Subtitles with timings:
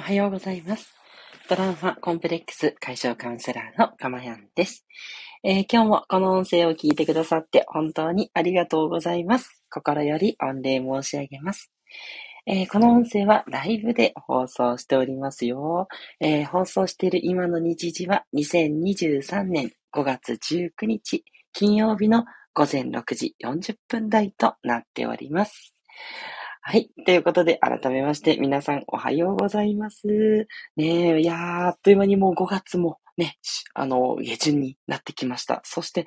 [0.00, 0.94] おはようございます。
[1.46, 4.86] トラウマコンプレックス解消カウンセラーのかまやんです、
[5.44, 9.62] えー、今日もこの音声を聞いてくださって本当にありがとうございます。
[9.68, 11.70] 心より御礼申し上げます。
[12.46, 15.86] えー、この音声はライブで放送しておりますよ。
[16.18, 21.22] えー、放送している今の日時は2023年5月19日
[21.52, 25.74] 金曜日の午前6時40分台となっております。
[26.62, 26.90] はい。
[27.06, 30.06] ということで、改めまして、皆さんおはようございます。
[30.76, 33.38] ねえ、いやー、あっという間にもう5月もね、
[33.74, 35.62] あの、下旬になってきました。
[35.64, 36.06] そして、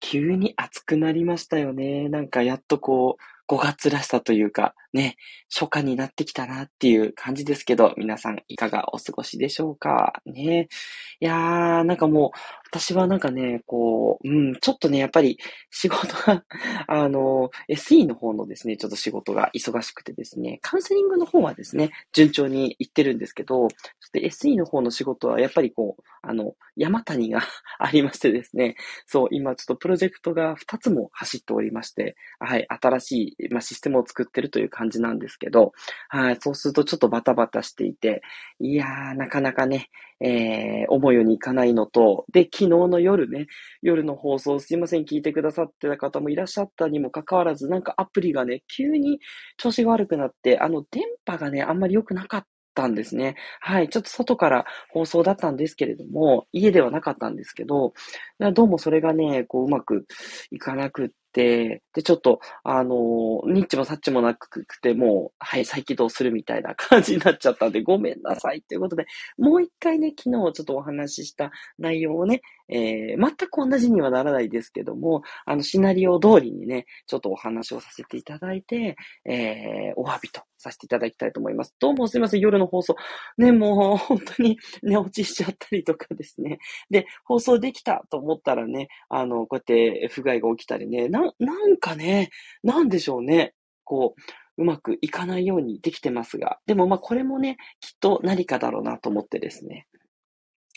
[0.00, 2.08] 急に暑くなりましたよね。
[2.08, 5.16] なんかやっとこう、5月らしさというか、ね、
[5.54, 10.14] 初夏になってきたなっていう感じですけど、皆さんいかがお過ごしでしょうか？
[10.24, 10.68] ね。
[11.20, 15.36] いやー、なんかもう、私はなんかね、こう、うん、ちょっとね、やっぱり
[15.70, 16.44] 仕事が
[16.88, 27.40] あの、SE の方のですね、ちょっと仕事が忙しくてですね、カウンセリングの方はですね、順調にいってるんですけど、ちょっと SE の方の仕事はやっぱりこう、あの、山谷が
[27.78, 35.72] ありましてですね、そう、今ちょっとプロジェクトが2つも走っておりまして、はい、新しい、まあ、システムを作ってるという感じなんですけど、
[36.08, 38.22] はい、そうするとちょっとバタバタしていて、
[38.60, 39.88] いやー、なかなかね、
[40.20, 43.46] えー、思うようにいかないのと、で、昨日の夜ね、
[43.82, 49.18] 夜の放送すいません、聞いてくださってた方もいらっしゃったにもかかわらず、なんかアプリがね、急に
[49.56, 53.36] 調子が悪くなって、あの、電波がね、あんまり良くなかったたんですね。
[53.60, 53.88] はい。
[53.88, 57.94] ちょっと外から放送だったんですけれども、家ではなかったんですけど、
[58.54, 60.06] どうもそれがね、こううまく
[60.50, 69.06] いかなくって、で、ちょっと、あの、ニッチもサッチもなくて、もう、はい、再起動するみたいな感じになっちゃったんで、ごめんなさいということで、
[69.38, 81.74] もう一回ね、昨日ちょっとお話しした内容をね、えー、全く同じにはならないですけども、あの、シナリオ通りにね、ちょっとお話をさせていただいて、えー、お詫びとさせていただきたいと思います。
[81.80, 82.94] どうもすいません、夜の放送。
[83.36, 86.58] ね、もう本当に寝落ちしちゃったりとかですね。
[86.90, 92.30] で、放送できたと思ったらね、あの、こうやって不具合が起きたりね、な、なんかね、
[92.62, 93.54] なんでしょうね。
[93.84, 99.86] こう、うまくいかないようにできてますが、でもまあこれもね、きっと何かだろうなと思ってですね、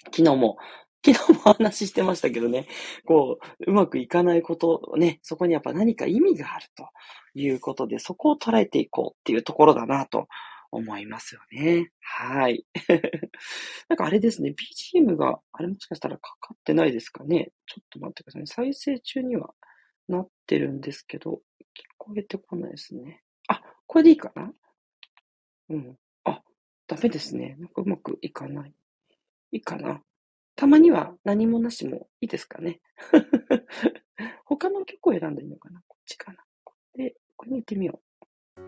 [0.05, 0.57] 昨日も
[1.05, 2.67] 昨日もお話ししてましたけどね、
[3.05, 6.89] こう、うまくいかないことをね、そこにやっぱ何か意味があると
[7.35, 10.27] いうことで、そこを捉えていこうっていうところだなと
[10.71, 11.91] 思いますよね。
[12.01, 12.65] はい。
[13.89, 14.53] なんかあれですね、
[14.95, 17.51] BGM が、あれもしかしたらかかってないですかね。
[17.67, 18.47] ちょっと待ってくださいね。
[18.47, 19.53] 再生中には
[20.07, 21.41] なってるんですけど、
[21.75, 23.21] 聞こえてこないですね。
[23.47, 24.51] あ、これでいいかな？
[25.69, 25.97] うん。
[26.23, 26.41] あ、
[26.87, 27.55] ダメですね。
[27.59, 28.73] なんかうまくいかない。
[29.51, 30.01] いいかな？
[30.55, 32.79] たまには何もなしもいいですかね。
[34.45, 36.43] 他の曲を選んでいいのかなこっちかな。
[36.95, 37.99] で、ここに行ってみよ
[38.57, 38.61] う。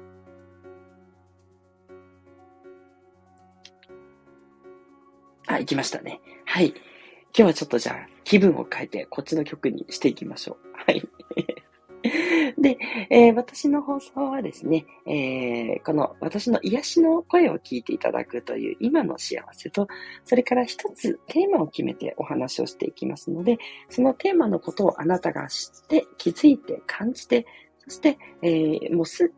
[5.48, 6.20] あ、行きましたね。
[6.46, 6.68] はい。
[6.68, 6.76] 今
[7.34, 10.74] 日はちょっとじゃあ気分を変えてこっちの曲にしていきましょう。
[10.74, 11.08] はい。
[12.60, 12.78] で、
[13.12, 19.88] えー、私の放送はですね、えー、この私の癒しの声を聞いていただくという今の幸せと、
[20.26, 23.60] それから一つテーマを決めてお話をしていきますので、
[23.90, 27.46] そのテーマのことをあなたが知って、気づいて、感じて、
[27.80, 29.32] そして、えー、もうす、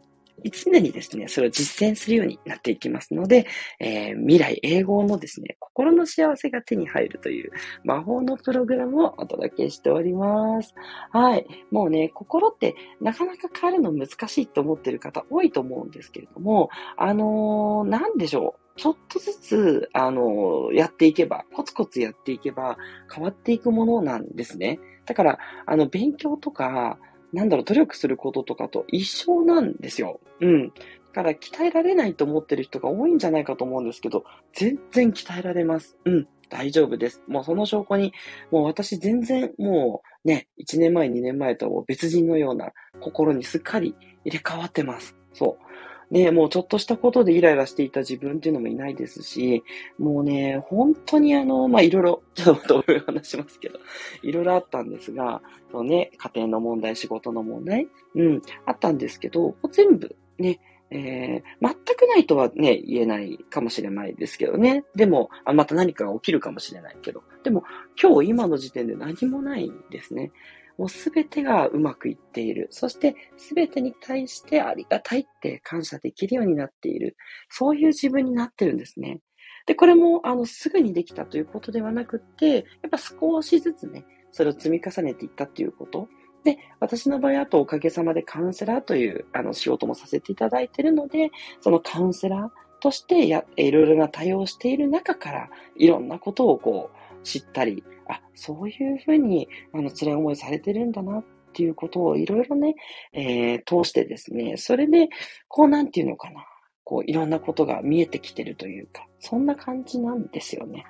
[0.52, 3.48] 常にですね、それを実践するようになっていきますので、
[3.80, 7.52] えー、未来英語のですね、心の幸せが手に入るという
[7.84, 10.74] 魔法のプログラムをお届けしております。
[11.12, 11.46] はい。
[11.72, 18.70] もうね、心ってなかなか変えるの難しいと思ってる方多いと思うんですけれども、あのー、なんでしょう。
[18.80, 22.78] ちょっとずつ、あの、やっていけば、コツコツやっていけば
[23.14, 24.80] 変わっていくものなんですね。
[25.06, 26.98] だから、あの、勉強とか、
[27.34, 30.20] なんだろう、努力することとかと一緒なんですよ。
[30.42, 30.70] うん。
[31.14, 34.24] だから鍛えられないと思ってる人が多いんじゃないかと思うんですけど、
[34.54, 35.98] 全然鍛えられます。
[36.06, 36.28] うん。
[36.50, 37.22] 大丈夫です。
[37.28, 38.14] もうその証拠に、
[38.52, 43.96] もう私全然もうね、1年前、2年前と別人のような心にすっかり
[44.26, 45.16] 入れ替わってます。
[45.34, 45.69] そう。
[46.12, 49.64] ね、もうちょっとしたことでイライラしていた自分っていうのもいないですし、
[49.98, 53.80] もうね、本当にあの、まあ、いろいろ、 ちょっと話しますけど、
[54.24, 55.42] いろいろあったんですが、
[55.72, 60.60] そうね、家庭の問題、仕事の問題、うん、あったんですけど、全部ね、
[60.92, 64.84] えー、全くないとはね、言えないかもしれないですけどね。
[64.96, 67.22] でも、あまた何かが起きるかもしれないけど。
[67.44, 67.64] でも、
[68.02, 70.32] 今日今の時点で何もないんですね。
[70.80, 72.70] もうすべてがうまくいっている。
[72.72, 77.18] そしてすべてに対してありがたいって感謝できるようになっている。
[77.50, 79.20] そういう自分になってるんですね。
[79.66, 86.08] で、これも、あの、すぐにできたということではなくって、やっぱ少しずつね、それを積み重ねていったっていうこと。
[86.46, 91.30] で、私の場合、あとおかげさまでカウンセラーというあの仕事もさせていただいているので、
[91.60, 92.50] そのカウンセラー、
[92.80, 101.24] としてや、いろいろな対応している中から、いろんなことをこう、知ったり、あ、そういうふうに、あの、辛い思いされてるんだなっ
[101.54, 102.76] ていうことをいろいろね、
[103.14, 105.10] えー、通してですね、それで、
[105.48, 106.46] こうなんていうのかな、
[106.84, 110.86] こういろんなことが見えてきてるというか、そんな感じなんですよね。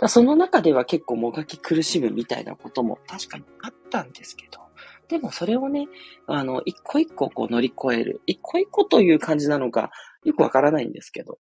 [0.00, 4.60] だその中では結構もがき苦しむみたいなことも確かにあったんですけど、
[5.08, 5.86] でもそれをね、
[6.26, 8.22] あの、一個一個こう乗り越える。
[8.26, 9.90] 一個一個という感じなのか、
[10.24, 11.38] よくわからないんですけど、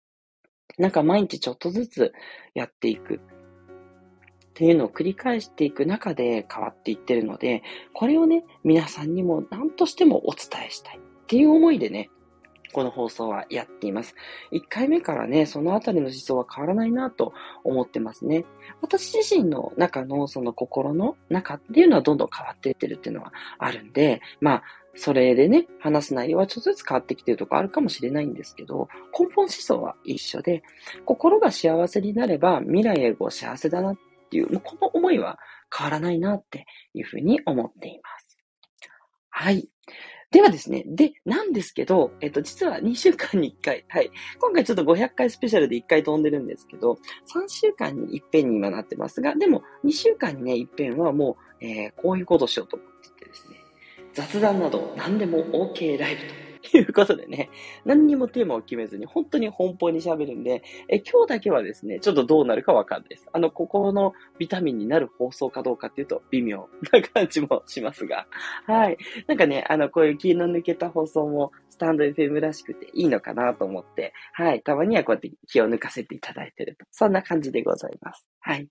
[0.78, 2.14] なんか毎日ちょっとずつ
[2.56, 3.20] やっていく。
[4.52, 7.64] っていうのを繰り返していく中で変わっていってるので、
[7.94, 12.10] これをね、皆さんにも何としてもお伝えしたいっていう思いでね、
[12.74, 14.16] この放送はやっています。
[14.52, 17.34] 1回目からね、そのあたりの思想は変わらないなと
[17.64, 18.46] 思ってますね。
[18.82, 24.64] 私自身の中のその心の中っていうのはどんどん変わっていってるっていうのはあるんで、まあ、
[24.96, 30.64] それでね、話す内容はちょっとずつ変わってきてるとこあるかもしれないんですけど、根本思想は一緒で、
[31.06, 33.98] 心が幸せになれば未来へご幸せだなっ
[34.32, 35.38] ていう、もうこの思いは
[35.76, 38.38] 変わらないなっていうふうに思っています。
[39.30, 39.70] はい。
[40.32, 44.12] ではですね、で、なんですけど、えっと、実は2週間に1回、はい。
[44.40, 46.98] 今回ちょっと500回スペシャルで1回飛んでるんですけど、
[47.34, 53.58] 3週間に一遍に今なってますが、でも2週間にね、一遍はもう、えー、こういうことしようと思っててですね、
[54.14, 57.50] 雑談など何でも OK ライブとということでね、
[57.86, 63.28] 何にもテーマを決めずに、本当に奔放に喋るんで、え今日だけはですね、ちょっとどうなるかわかんないです。
[63.34, 68.28] あの、心のビタミンになる放送かどうかっていうと、微妙な感じもしますが。
[68.66, 68.98] はい。
[69.28, 74.62] なんかね、あの、こういう気の抜けた放送も、スタンド FM らしくていいのかなと思って、はい。
[74.62, 76.86] たまにはこうやって気を抜かせていただいてると。
[76.92, 78.28] そんな感じでございます。
[78.42, 78.68] はい。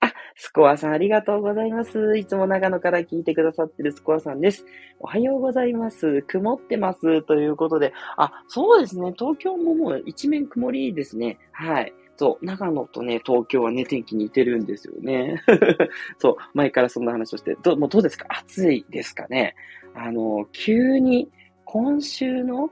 [0.00, 2.16] あ、スコアさんありがとうございます。
[2.18, 4.64] いつも長野から聞いてくださってるスコアさんです。
[5.00, 6.22] おはようございます。
[6.22, 7.22] 曇ってます。
[7.32, 9.14] ということで、あ、そうですね。
[9.18, 11.38] 東京ももう一面曇りですね。
[11.52, 11.94] はい。
[12.18, 15.42] そう、長野とね、東京はね、天気似てるんですよね。
[16.20, 18.26] そう、前からそんな話をして、どもうどうですか？
[18.28, 19.54] 暑いですかね？
[19.94, 21.30] あの、急に、
[21.64, 22.70] 今週の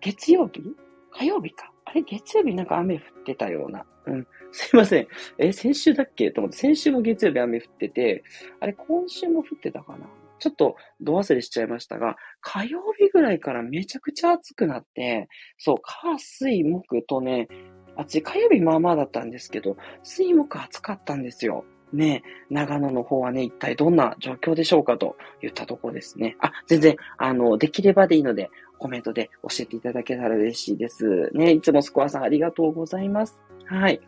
[0.00, 0.62] 月曜日？
[1.10, 1.72] 火曜日か。
[1.84, 3.84] あれ、月曜日なんか雨降ってたような。
[4.06, 4.26] うん。
[4.52, 5.08] すいません。
[5.38, 6.30] え、先週だっけ？
[6.30, 8.22] と思って、先週も月曜日雨降ってて、
[8.60, 10.06] あれ、今週も降ってたかな？
[10.40, 15.28] ちょっと、ど忘れしちゃいましたが、火曜日ぐらいからめちゃくちゃ暑くなって、
[15.58, 17.48] そう、火、水、木とね、
[17.96, 18.22] 暑い。
[18.22, 21.64] 火曜日まあまあだったんですけど、水木暑かったんですよ。
[21.92, 26.36] ね、長野の方はね、一体どんな状況でしょうかと言ったところですね。
[26.40, 28.48] あ、全然、あの、できればでいいので、
[28.78, 31.30] コメントで教えていただけたら嬉しいです。
[31.34, 33.40] ね、いつもスコアさんありがとうございます。
[33.66, 34.00] はい。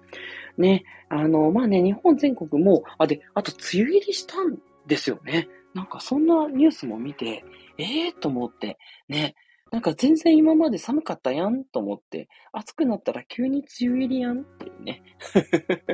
[0.56, 5.48] ね、あの、まあね、日本全国も、あ、で、あと、梅雨入りしたんですよね。
[5.74, 7.44] なんか、そんなニュースも見て、
[7.78, 8.78] ええー、と思って、
[9.08, 9.34] ね、
[9.72, 15.02] なんか全然今まで寒かったやんと思って、暑くなったら急に梅雨入りやんっていうね。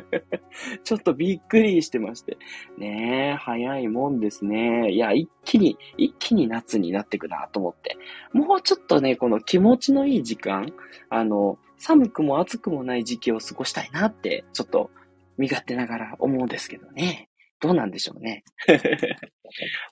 [0.82, 2.38] ちょっとびっくりしてまして。
[2.76, 4.90] ねえ、早いもんですね。
[4.90, 7.96] いや、一気に、一気に夏になってくなと思って。
[8.32, 10.72] もうちょっとね、この気持ちのいい時間、
[11.08, 14.90] あの、寒くも暑くもない時期を過ごしたいなって、ちょっと
[15.36, 17.28] 身勝手ながら思うんですけどね。
[17.60, 18.44] どうなんでしょうね。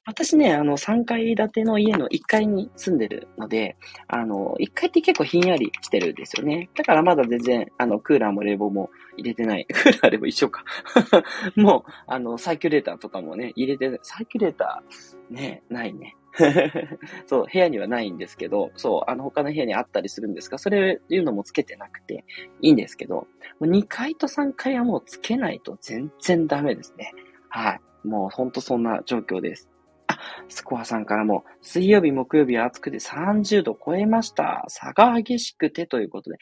[0.04, 6.68] 私ね、あの、3階建ての家の1階に住んでるので、あの、1階って結構ひんやりしてるんですよね。
[6.76, 9.66] だからまだ全然、あの、クーラーも冷房も入れてない。
[9.72, 10.64] クーラーでも一緒か。
[11.56, 16.14] もう、あの、サーキュレーターとかもね、入れてない、サーキュレーター、ね、ないね。
[17.26, 22.24] そう、部屋にはないんですけど、そう、あの、他の部屋にあったりするんですが、それいうのもつけてなくて
[22.60, 23.26] いいんですけど、
[23.60, 27.12] 2階と3階はもうつけないと全然ダメですね。
[27.56, 28.06] はい。
[28.06, 29.70] もうほんとそんな状況です。
[30.08, 34.66] あ、スコアさんからも、水曜日、木曜日は暑くて30度超えました。
[34.68, 36.36] 差が激しくてということで、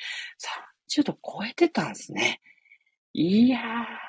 [0.98, 2.40] 30度超えてたんですね。
[3.12, 3.62] いやー、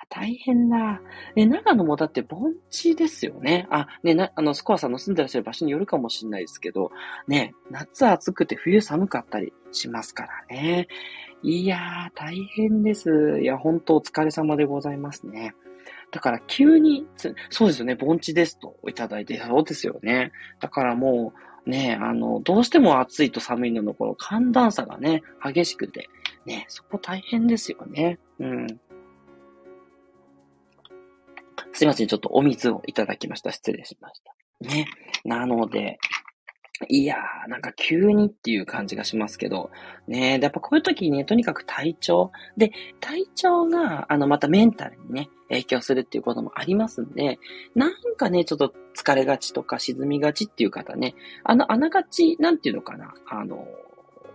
[0.10, 1.00] 大変だ。
[1.36, 3.68] ね、長野もだって盆地ですよね。
[3.70, 6.90] あ、ね、な、あの、スコアさんの住んでらっしゃる場所によるかもしれないですけど、
[7.28, 10.88] ね、夏暑くて冬寒かったりしますからね。
[11.44, 13.40] いやー、大変です。
[13.44, 15.54] いや、本当お疲れ様でございますね。
[16.16, 17.06] だから急に、
[17.50, 20.32] そうですよね、盆地ですといただいて、そうですよね。
[20.62, 21.34] だからも
[21.66, 26.08] う、ね、あの、どうしても暑いと寒いののこの寒暖差がね、激しくて、
[26.46, 28.18] ね、そこ大変ですよね。
[28.40, 28.68] うん。
[31.74, 33.52] すいません、ちょっとお水をいただきました。
[33.52, 34.34] 失礼しました。
[34.62, 34.88] ね。
[35.26, 35.98] なので、
[36.90, 39.72] いやー、なんか急にっていう感じがしますけど、
[40.08, 42.32] ねやっぱこういう時にね、とにかく体調。
[42.58, 47.40] で、体調が、あの、またメンタルにね、影響するっていうこともありますんで、
[47.76, 53.66] なんかね、ちょっと疲れがちとか沈みがちっていう方ね、あの、あながち、なんていうのかな、あの、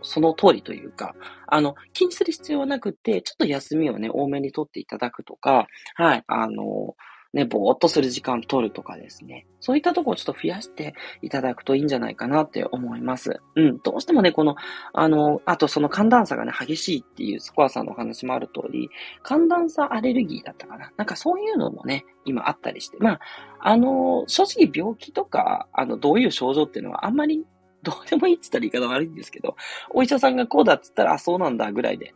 [0.02, 1.14] その通りというか、
[1.46, 6.96] あの、気にする必要はなくて、ちょっと休みをね、多めに取っていただくとか、はい、あの、
[7.32, 9.46] ね、ぼーっとする時間取るとかですね。
[9.60, 13.40] そういったところをちょっと増やしていただくといいんじゃないかなって思います。
[13.54, 13.78] うん。
[13.78, 14.56] どうしてもね、この、
[14.92, 18.90] あの、あとその寒暖差がね、激しいっていうスコアさんのお話もある通り、
[19.22, 20.90] 寒暖差アレルギーだったかな。
[20.96, 22.96] なんかそういうのもね、今あったりして。
[22.98, 23.20] まあ、
[23.60, 27.44] あの、正直病気とか、あの、どういう症状っていうのはあんまり
[27.82, 29.56] どうでもいいって言ったら言い方悪いんですけど、
[29.90, 32.14] お医者さんがこうだって言ったら、あ、そうなんだぐらいで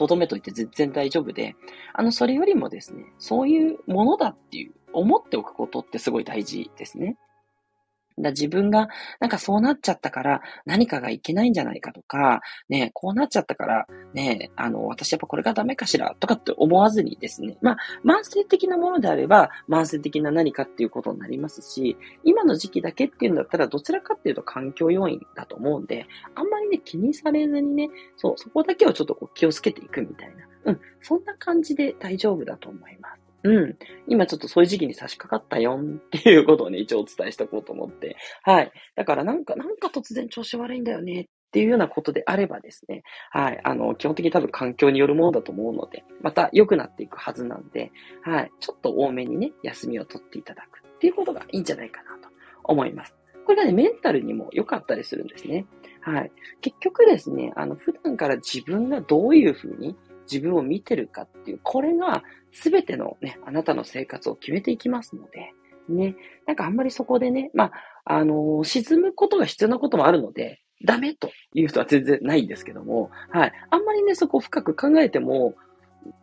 [0.00, 1.56] とどめといて全然大丈夫で、
[1.92, 7.16] あの、それよりもですね、そういうものだっていう、思っておくことってすごい大事ですね。
[8.22, 8.88] だ自分が
[9.20, 30.46] なんかそうなっちゃったから何かがいけないんじゃないかとか、ね、こうなっちゃったからね、あの、私やっぱこれがダメかしらとかって思わずにですね、まあ、慢性的なものであれば慢性的な何かっていうことになりますし、今の時期だけっていうんだったらどちらかっていうと環境要因だと思うんで、あんまりね、気にされずにね、そう、そこだけをちょっとこう気をつけていくみたいな。
[30.64, 33.19] うん、そんな感じで大丈夫だと思います。
[33.42, 33.76] うん。
[34.06, 38.16] 今ちょっとそういう時期に差し掛かったよんっていうことをね、一応お伝えしておこうと思って。
[38.42, 38.72] はい。
[38.96, 43.60] だからなんか、なんか突然調子悪いんだよねっていうようなことであればですね、はい。
[43.64, 47.92] あの、基本的に多分環境によるものだと思うので、また良くなっていくはずなんで、
[48.22, 48.50] はい。
[48.60, 52.28] ちょっと多めにね、休みを取っていただくっていうことがいいんじゃないかなと
[52.64, 53.14] 思います。
[53.46, 55.66] これがね、メンタルにも良かったりするんですね。
[56.02, 56.32] はい。
[56.60, 59.96] 結局ですね、あの、普段から自分がどういうふうに
[60.30, 62.22] 自分を見てるかっていう、これが
[62.52, 65.52] すべてのね、あなたの生活を決めていきますので、
[65.88, 66.14] ね、
[66.46, 67.72] なんかあんまりそこでね、まあ、
[68.04, 73.52] あのー、沈むことが必要なこともあるので、ダメという人は全然ないんですけども、はい。
[73.70, 75.54] あんまりね、そこを深く考えても、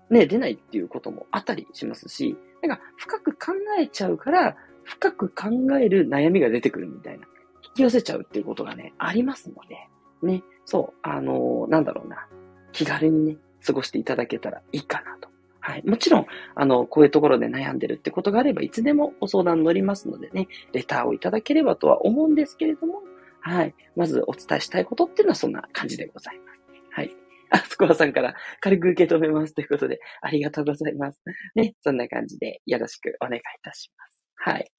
[0.10, 5.50] ね、出ないっていうこともあったりしますし、なんか深く考えちゃうから、深く考
[5.80, 7.28] える悩みが出てくるみたいな、
[7.64, 9.78] 引き寄せちゃうっていうことがね、ありますので、
[10.24, 12.28] ね、そう、あのー、なんだろうな、
[12.72, 15.30] 気軽にね、過ごしていただけたらいいかなと。
[15.60, 15.84] はい。
[15.86, 23.02] もちろん、あの、こういうところで悩んでるってことがあれば、いつでもご相談乗りますのでね、レターをいただければとは思うんですけれども、
[23.42, 23.76] はい。
[23.96, 26.60] まずお伝えしたいことっていうのはそんな感じでございます。
[26.92, 27.16] はい。
[27.52, 31.22] あ、スコアさんから軽く受け止めますということで、ありがとうございます。
[31.56, 34.22] ね、そんな感じでよろしくお願いいたします。
[34.36, 34.72] はい。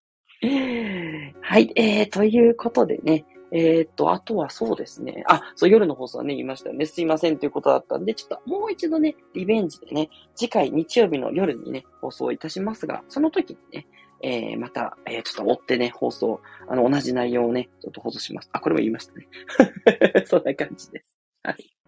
[1.43, 5.25] はい、えー、ということでね、えー、っと、あとはそうですね。
[5.27, 6.87] あ、そう、夜の放送はね、言いましたよね。
[6.87, 13.87] すいませんということだったんで、ちょっともう一度ね、リベンジでね、次回日曜日の夜にね、放送いたしますが、その時にね、
[14.21, 18.51] えー、また、えー、ちょっと追ってね、放送、あの、同じ内容をね、ちょっと放送します。
[18.53, 19.29] あ、これも言いましたね。
[20.27, 21.19] そんな感じです。
[21.43, 21.79] はい。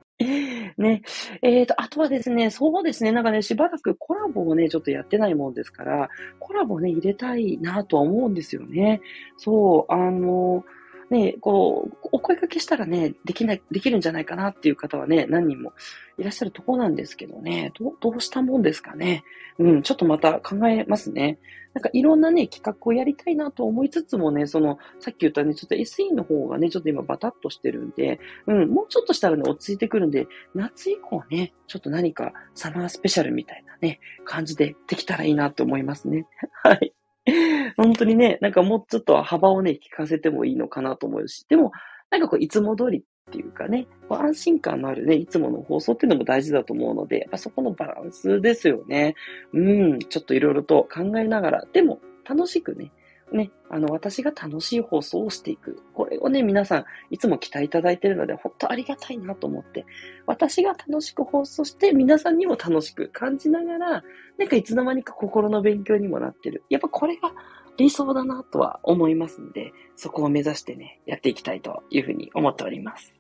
[0.78, 1.02] ね。
[1.42, 9.00] えっ、ー、と、あとはですね、そうですね、なんかね、しばらくコラボをね、ちょっとやってないもんですから、コラボね、入れたいなとは思うんですよね。
[9.36, 10.79] そう、あのー
[11.10, 15.72] ね、こう、お声掛けしたらね、できない、できるんじゃないかなっていう方はね、何人も
[16.18, 19.24] いらっしゃるとこなんですけどね、どどうしたもんですかね。
[19.58, 21.38] うん、ちょっとまた考えますね。
[21.74, 36.26] なんかいろんなね、企画をやりたいなと思いつつもね、その、さっき言ったね、ちょっと SE の方がね、ちょっと今バタッとしてるんで、うん、もうちょっとしたらね、落ち着いてくるんで、夏以降ね、ちょっと何かサマースペシャルみたいなね、感じでできたらいいなって思いますね。
[36.62, 36.92] はい。
[37.76, 41.72] 本当にね、なんかもうちょっと幅をね、聞かせてもいいのかなと思うし、でも、
[42.10, 49.14] なんかこう、いつも通りっていうかね、安心感のあるね、いつもの放送っていうのも大事だと思うので、やっぱそこのバランスですよね。
[49.52, 52.92] うん、ちょっといろいろと考えながら、でも楽しくね、
[53.32, 55.80] ね、あの、私が楽しい放送をしていく。
[56.10, 59.86] れをね、皆さん、いつも期待いただいているので、本当ありがたいなと思って、
[60.26, 64.04] 私が楽しく放送して、皆さんにも楽しく感じながら、
[64.38, 66.64] なんかいつの間にか心の勉強にもなってる。
[66.68, 67.32] やっぱこれが
[67.76, 73.19] 理想だなとは思いますので、そこを目指してね、やっていきたいというふうに思っております。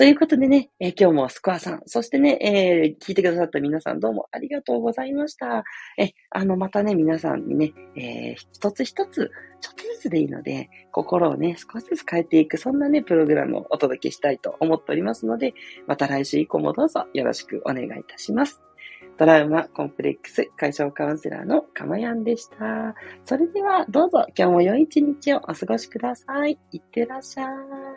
[0.00, 5.62] ということでね、えー、今日もスコアさん、そしてね、えー、聞いてくださった皆さんどうもありがとうございました。
[5.98, 9.30] え、あの、またね、皆さんにね、えー、一つ一つ、
[9.60, 15.52] ちょっとずつでいいので、心をね、少しずつ変えていく、そんなね、プログラムをお届けしたいと思っておりますので、
[15.86, 18.62] また来週以降もどうぞよろしくお願いいたします。
[19.18, 22.94] トラウマコンプレックス解消カウンセラーのかまやんでした。
[23.26, 26.58] それではどうぞ今日も良い一日をお過ごしください。
[26.72, 27.89] いってらっしゃい。